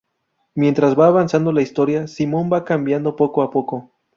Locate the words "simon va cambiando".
2.07-3.15